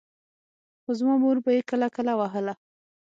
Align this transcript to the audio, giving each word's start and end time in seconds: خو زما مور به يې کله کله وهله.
خو 0.81 0.91
زما 0.99 1.15
مور 1.23 1.37
به 1.43 1.49
يې 1.57 1.61
کله 1.71 1.87
کله 1.95 2.13
وهله. 2.19 2.53